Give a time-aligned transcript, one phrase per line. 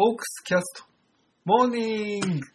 [0.00, 0.84] ホークスキャスト、
[1.44, 2.46] モーニング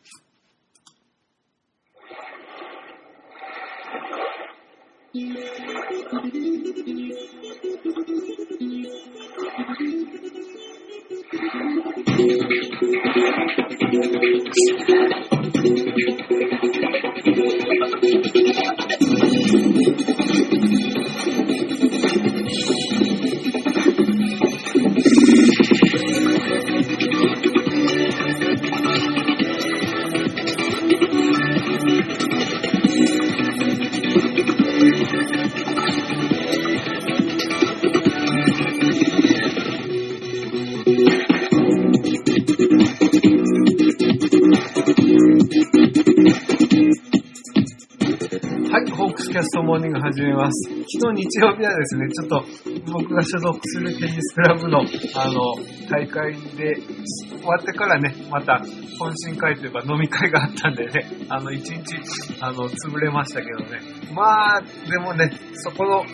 [49.44, 50.70] ストモーニング始めます。
[51.00, 52.46] 昨日日曜日はですね、ちょっと
[52.92, 55.56] 僕が所属するテニスクラブの、あの、
[55.90, 58.62] 大会で終わってからね、また
[59.00, 61.98] 懇親会というか飲み会があったんでね、あの、一日、
[62.40, 63.82] あの、潰れましたけどね。
[64.14, 66.06] まあ、でもね、そこの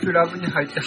[0.00, 0.80] クラブに入って、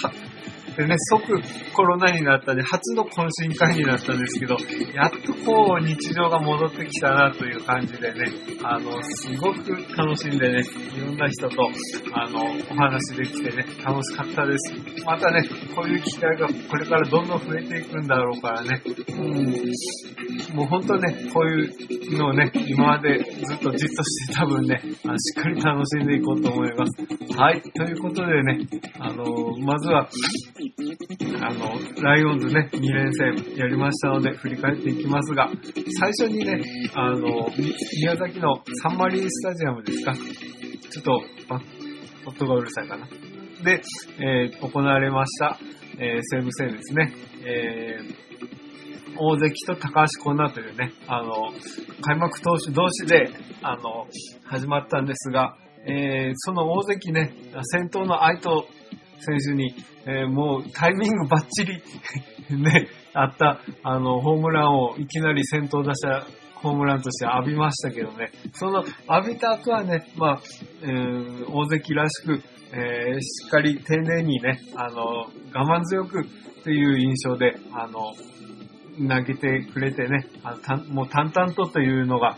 [0.78, 1.42] でね、即
[1.74, 4.56] コロナになったんで、初の懇親会になったんですけど、
[4.94, 8.30] やっとこう、日常が戻ってきたなという感じでね、
[8.62, 10.62] あの、すごく楽しんでね、
[10.96, 11.68] いろんな人と、
[12.12, 14.72] あの、お話できてね、楽しかったです。
[15.04, 15.42] またね、
[15.74, 27.36] こういう機会がこれからどんどん増えていくんだろうからね、うん、もう本当ね、こういうのをね、今までずっとじっとしてた分ね、あのしっかり楽しんでいこうと思います。
[27.36, 28.66] はい、ということでね、
[29.00, 29.24] あの、
[29.58, 30.08] まずは、
[31.42, 35.50] あの、ライオンズね、2連戦やりましたので、振り返っていきますが、
[35.98, 36.62] 最初にね、
[36.94, 37.48] あの、
[38.00, 40.14] 宮崎のサンマリースタジアムですか？
[40.14, 41.60] ちょっと、あ
[42.26, 43.08] 音がうるさいかな。
[43.64, 43.82] で、
[44.20, 45.58] えー行われました、
[45.98, 47.12] えー西武戦ですね。
[47.44, 48.28] えー
[49.20, 51.50] 大関と高橋コーナーというね、あの、
[52.02, 53.28] 開幕投手同士で、
[53.62, 54.06] あの、
[54.44, 55.56] 始まったんですが、
[55.88, 57.32] えーその大関ね、
[57.64, 58.62] 先頭の愛斗
[59.20, 59.74] 選手に、
[60.06, 61.82] えーもうタイミングバッチリ
[62.56, 70.40] ね、あった、あの、ホームランをいきなり先頭打者、ホームランとして浴びましたけどね、その浴びた後はね、まあ、
[70.82, 72.42] えー大関らしく、
[72.72, 76.24] えーしっかり丁寧にね、あの、我慢強くっ
[76.64, 78.12] ていう印象で、あの、
[78.98, 82.36] 投げてくれてね、あのたもう淡々とというのが、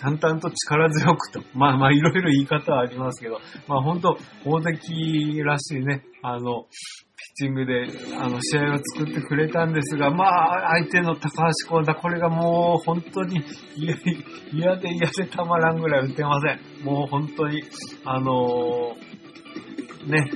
[0.00, 1.42] 淡々と力強くと。
[1.54, 3.38] まあまあいろいろ言い方はありますけど、
[3.68, 6.64] まあ本当大関らしいね、あの、
[7.20, 7.86] ピッチングで、
[8.18, 13.44] あの、試合を作ってくれたんですが、まあ、相手の高橋光太、これがもう本当に
[13.76, 16.84] 嫌で嫌でたまらんぐらい打てません。
[16.84, 17.62] もう本当に、
[18.06, 19.10] あのー
[20.06, 20.30] ね、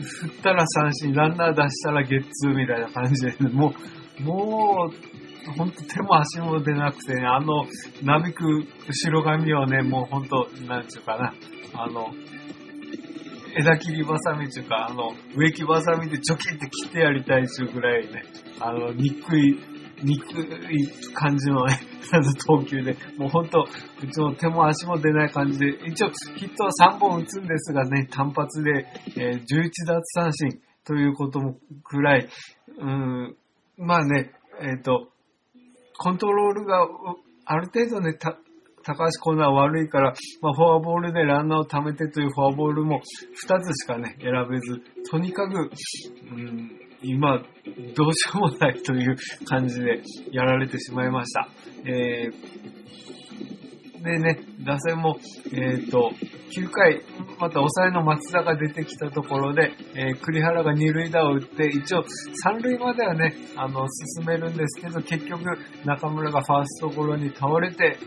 [0.00, 3.74] 振ったら三振、ランナー出したらゲッツーみたいな感じで、も
[4.20, 5.11] う、もう、
[5.56, 7.66] ほんと手も足も出なくてね、あの、
[8.02, 11.34] なびく後ろ髪をね、もうほんと、なんちゅうかな、
[11.74, 12.12] あの、
[13.54, 18.22] 枝切りバサミっていうか、あの、植木バサミでチョキって切ってやりたいっていうぐらいね、
[18.60, 19.58] あの、憎い、
[20.02, 21.78] 憎い感じのね、
[22.46, 23.66] 投球で、もうほんと、
[24.02, 28.86] うちも手も足も出ない感じで、一応ヒットは3本打つんですがね、単発で、
[29.16, 32.28] えー11奪三振ということもくらい、
[32.78, 33.36] うん、
[33.78, 35.08] まあね、えっ、と、
[36.02, 36.88] コントロールが
[37.44, 38.36] ある程度ね、た
[38.82, 43.00] 高橋コーナー悪いから、まあ、フォアボールでランナーを貯めてというフォアボールも
[43.46, 45.70] 2つしかね、選べず、とにかく、
[46.32, 46.72] うん、
[47.04, 47.38] 今、
[47.94, 50.02] どうしようもないという感じで
[50.32, 51.48] やられてしまいました。
[51.84, 55.20] えー、でね、打線も、
[55.52, 56.10] えっ、と、
[56.54, 57.02] 9回、
[57.38, 62.04] また抑えの松田が出てきたところで、えー栗原が二塁打を打って、一応
[62.42, 63.86] 三塁まではね、あの、
[64.18, 65.42] 進めるんですけど、結局
[65.84, 67.98] 中村がファーストゴロに倒れて、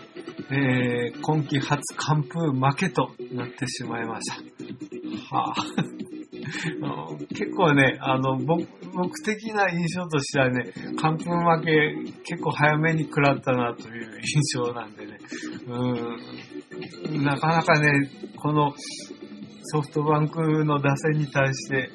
[0.51, 4.29] えー今季初完封負けとなってしまいまし
[5.29, 5.35] た。
[5.35, 5.55] はあ。
[7.29, 15.17] 結構ね、あの、僕、僕的な印象としてはね、完封負け結構早めに食らったなという印象なんでね、
[15.67, 16.17] うん、
[17.23, 18.73] なかなかね、この
[19.63, 21.89] ソフトバンクの打線に対して、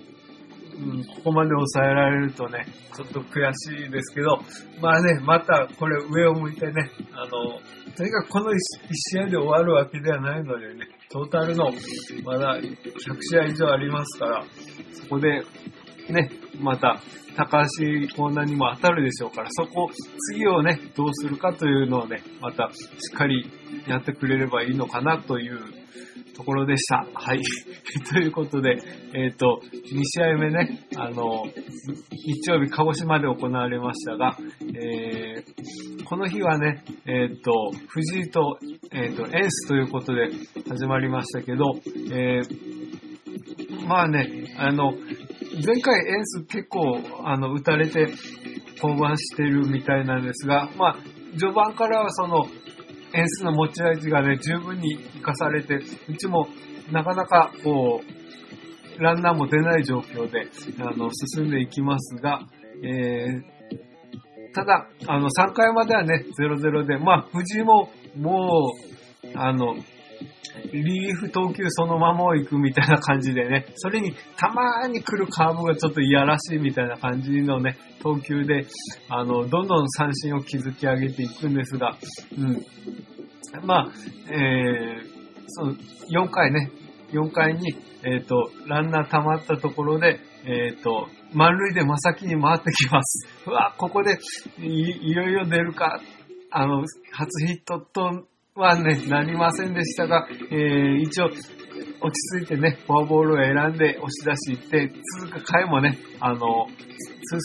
[0.77, 2.67] うん、ここまで抑えられるとね、
[2.97, 4.41] ちょっと悔しいですけど、
[4.81, 7.61] まあね、またこれ上を向いてね、あの、
[7.97, 8.57] とにかくこの 1,
[8.93, 11.71] 試合で終わるわけではないのでね、トータルの
[12.25, 12.77] まだ100
[13.21, 14.45] 試合以上ありますから、
[14.93, 15.43] そこで
[16.13, 16.31] ね、
[16.61, 17.01] また
[17.37, 19.91] 高橋コーナーにも当たるでしょうから、そこ、
[20.33, 23.51] 次をね、どうするかというのをね、またしっかり
[23.87, 25.59] やってくれればいいのかなという
[26.41, 27.07] ところでした。
[27.15, 27.41] はい。
[28.11, 28.79] ということで、
[29.15, 31.45] えっ、と、2試合目ね、あの、
[32.11, 34.39] 日曜日鹿児島で行われましたが、
[34.75, 38.59] えー、この日はね、えっ、と、藤井と、
[38.93, 40.31] えっ、と、エースということで
[40.69, 41.65] 始まりましたけど、
[42.13, 44.95] えー、まあね、あの、
[45.53, 48.07] 前回エース結構、あの、打たれて
[48.81, 50.97] 降板してるみたいなんですが、まあ、
[51.33, 52.47] 序盤からはその、
[53.13, 56.49] 演出の持ち味がね、十分に活かされて、うちも
[56.93, 58.01] なかなかこ
[58.99, 60.49] う、ランナーも出ない状況で、
[60.79, 62.43] あの、進んでいきますが、
[62.85, 68.73] えー、ただ、あの、3回まではね、0-0で、まあ、藤井も、も
[69.25, 69.75] う、あの、
[70.73, 78.67] リリーフ投球そのままを行くみたいな感じでね、それにたまーに来るカーブがちょっといやらしいみたいな感じのね、投球で、
[79.09, 81.97] あの、どんどん三振を築き上げていくんですが、
[82.37, 82.67] うん。
[83.65, 83.93] まあ、
[84.33, 86.71] えー、その、4回ね、
[87.13, 93.29] 4回に、えっ、ー、と、ランナー溜まったところで、えっ、ー、と、満塁で真先に回ってきます。
[93.47, 94.19] うわ、ここで
[94.59, 96.01] い、いよいよ出るか。
[96.51, 98.25] あの、初ヒットと
[98.55, 106.67] はね、なりませんでしたが、えー、一応、落ち着いてね、フォアボールを選んで押し出し行って、続く回もね、あの、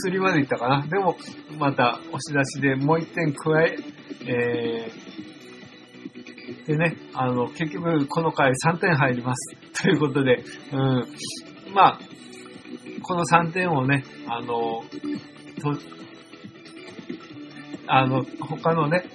[0.09, 0.87] 2-3まで行ったかな。
[0.87, 1.15] でも、
[1.59, 3.77] また押し出しでもう1点加え、
[4.27, 9.55] えー、でね、あの、結局この回3点入ります。
[9.83, 10.43] ということで、
[10.73, 11.05] うん、
[11.73, 11.99] まあ、
[13.03, 14.83] この3点をね、あの、
[15.61, 15.77] と、
[17.87, 19.05] あの、他のね、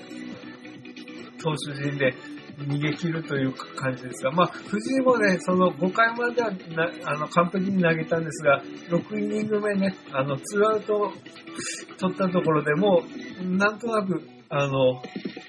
[1.42, 2.14] 投手陣で
[2.58, 11.12] 逃げ切るという感じですが、まあ、藤井もね、その5回まではなあの完璧に投げたんですが、6イニング目ね、あの、ツーアウト
[11.98, 13.02] 取ったところでも
[13.42, 15.00] う、なんとなく、あの、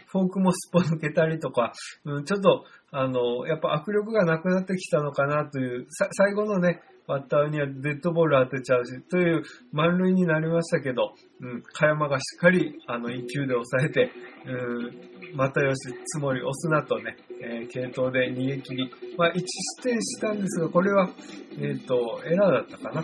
[0.08, 1.74] フォークもすっぽ抜けたりとか、
[2.06, 9.44] うん、ちょっと、あの、やっぱ握力がなくなってきたのかなという、最後のね、バッターにはデッドボール当てちゃうし、という
[9.74, 14.12] 満塁になりましたけど、うん、加山がしっかり、あの、1球で抑えて、
[14.46, 21.10] うん、またよし、つもり押すなとね、えー、系統で逃げ切り、まあ、1失点したんですが、これは、
[21.58, 23.04] えっ、ー、と、エラーだったかな。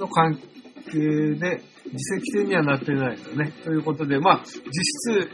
[0.00, 0.36] の関
[0.90, 0.98] 係
[1.36, 3.52] で、自責点にはなってないですよね。
[3.62, 4.50] ということで、まあ、実
[5.14, 5.30] 質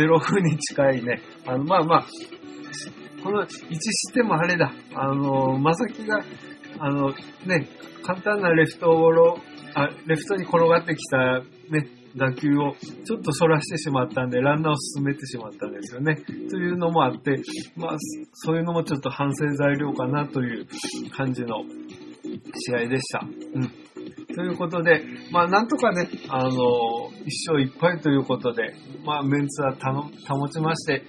[0.00, 2.06] 0分に近いね、あの、まあまあ、
[3.24, 6.24] この1失点もあれだ、あの、まさきが、
[6.84, 7.10] あの、
[7.46, 7.68] ね、
[8.02, 9.38] 簡単なレフトゴロ、
[9.74, 11.38] あ、レフトに転がってきた
[11.70, 12.74] ね、打球を
[13.04, 16.16] ちょっと反らしてしまったんで、ランナーを進めてしまったんですよね。
[16.16, 17.40] というのもあって、
[17.76, 17.96] まあ、
[18.32, 20.66] そういうのもちょっと反省材料かなという
[21.16, 21.62] 感じの
[22.68, 23.24] 試合でした。
[23.54, 23.81] うん。
[24.34, 26.50] ということで、まあ、なんとかね、あの、
[27.24, 28.74] 一生いっぱいということで、
[29.04, 29.74] まあ、メンツは
[30.28, 31.02] 保ちまして、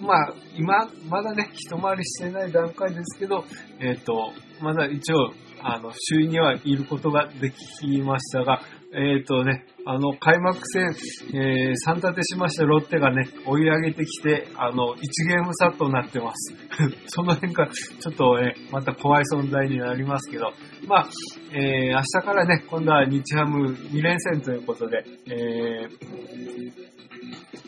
[0.00, 3.44] まあ、今、まだね、一回りしてない段階ですけど、
[3.80, 5.32] えっ、ー、と、まだ一応、
[5.62, 10.94] あの、周囲にはいることができましたが、えっ、ー、とね、あの、開幕戦、
[11.32, 16.54] えー、3立てしましたロッテがね、追い上げてきて、あの、1ゲーム差となってます。
[17.06, 20.52] その辺が、ちょっとね、また怖い存在になりますけど、
[20.88, 21.08] まあ、
[21.52, 25.98] えー、明日からね、今度は日ハム2連戦ということで、えー、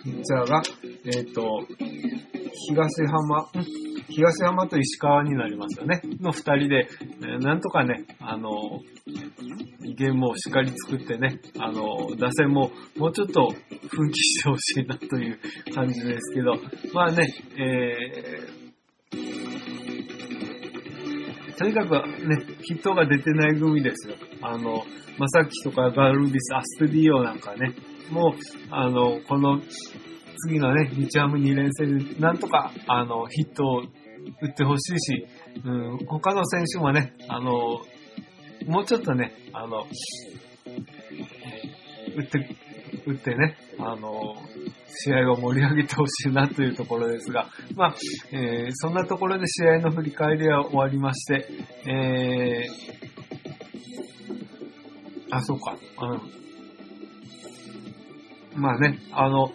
[0.03, 0.63] ピッチャーが、
[1.07, 1.65] えっ、ー、と、
[2.69, 3.47] 東浜、
[4.09, 6.01] 東浜と石川になりますよね。
[6.21, 6.89] の二人で、
[7.41, 8.81] なんとかね、あの、
[10.03, 13.55] ゲームをしっかり作ってね、あの、打線ももうちょっと
[13.89, 15.39] 奮起してほしいなという
[15.73, 16.57] 感じですけど、
[16.93, 19.17] まあね、えー、
[21.57, 21.93] とにかく
[22.27, 24.17] ね、ヒットが出てない組ですよ。
[24.43, 24.85] あの、
[25.19, 27.77] まさきとかガルビス、アステディオなんかね、
[28.11, 28.33] もう、
[28.71, 29.61] あの、この
[30.49, 33.85] 次のね、日ハム2連戦で、なんとか、あの、ヒットを打
[34.49, 35.29] ってほしいし、
[35.65, 37.83] うん、他の選手もね、あの、
[38.67, 39.87] もうちょっとね、あの、
[42.17, 42.57] 打って、
[43.07, 44.37] 打ってね、あの、
[44.89, 47.95] 試合を盛り上げてほしいなというところですが、まあ、
[48.33, 51.49] えー、そんなところで試合の振り返りは終わりまして、
[51.87, 56.07] えー、あ、そうか、う
[58.59, 58.61] ん。
[58.61, 59.53] まあね、あの、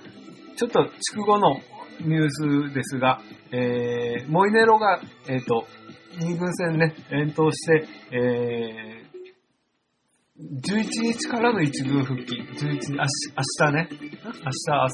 [0.56, 1.62] ちょっと筑後の
[2.02, 3.22] ニュースですが、
[3.52, 5.68] えー、モイネロが、えっ、ー、と、
[6.20, 8.97] 2軍戦ね、連投して、えー、
[10.40, 12.36] 11日からの1軍復帰。
[12.36, 13.06] 11日、明
[13.70, 13.90] 日ね。
[13.92, 14.88] 明日、あ、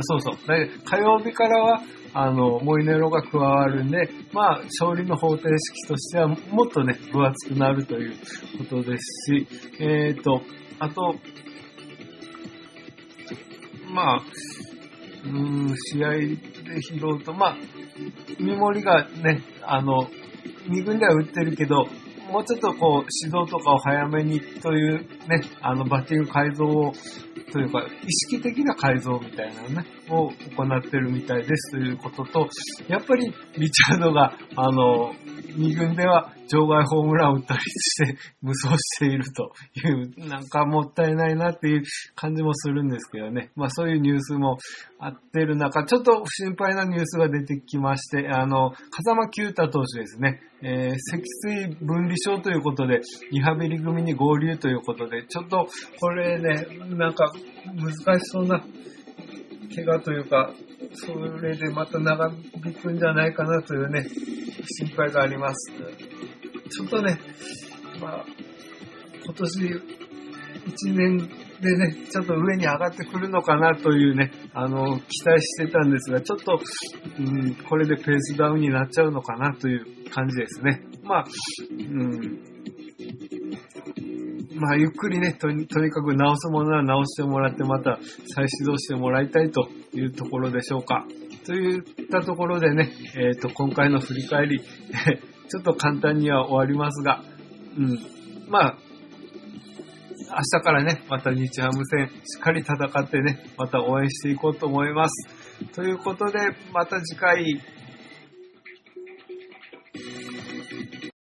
[0.00, 0.36] そうそう。
[0.46, 1.82] 火曜日からは、
[2.14, 8.16] あの、モイネロが加わるんで、まあ、勝利の方程式としては、もっとね、分厚くなるという
[8.58, 9.46] ことですし、
[9.78, 10.40] えっ、ー、と、
[10.78, 11.16] あと、
[13.92, 14.22] まあ、
[15.26, 17.56] うん、試合で拾うと、まあ、
[18.38, 20.08] 見守りがね、あの、
[20.68, 21.86] 2軍では打ってるけど、
[22.30, 26.92] もうちょっとこう、指導とかを早めにというね、あの、バッティング改造を、
[27.52, 32.48] というか、意識的な改造みたいなのね、を行ってるみたいですということと、
[32.88, 35.12] やっぱりリチャードが、あの、
[35.54, 41.82] 2軍では場外ホームランを打ったりして無双しているという、なんかもったいないなっていう
[42.14, 43.50] 感じもするんですけどね。
[43.56, 44.58] まあそういうニュースも
[44.98, 50.40] あってる中、ちょっと心配なニュースが出てきまして、あの、風間球太投手ですね。
[50.62, 53.00] えー、脊椎分離症ということで、
[53.32, 55.68] リハビリ組に合流ということで、ちょっと
[56.00, 57.32] これね、なんか
[57.74, 58.62] 難しそうな
[59.74, 60.52] 怪我というか、
[60.94, 62.32] それでまた長
[62.64, 64.04] 引くんじゃないかなというね、
[64.66, 65.72] 心配があります。
[66.70, 67.18] ちょっとね、
[68.00, 68.26] まあ、
[69.24, 71.18] 今年1年
[71.60, 76.60] でね、ちょっと上に上がってくるのかなというね、あの、期待してたんですが、ちょっと、
[77.18, 80.82] うん、これでペースダウンになっちゃうのかなという感じですね。
[81.04, 81.24] まあ、
[81.70, 82.38] うん、
[84.56, 87.98] まあ、ゆっくりねとに、とにかく直すものは直してもらって、また
[88.34, 91.04] 再始動してもらいたいというところでしょうか。
[91.46, 94.60] といったところでね、えっ、ー、と、今回の振り返り、
[95.48, 97.22] ちょっと簡単には終わりますが、
[97.76, 97.98] うん、
[98.48, 98.78] まあ、
[100.30, 105.74] 明日からね、また日ハム戦しっかり戦ってね、また応援していこうと思います。
[105.74, 106.38] ということで、
[106.72, 107.60] また次回、